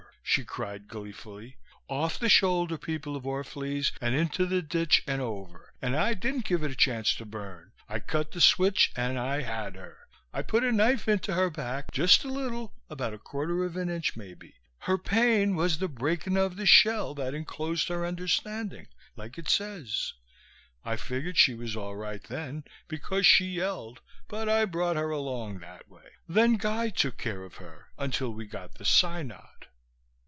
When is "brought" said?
24.63-24.95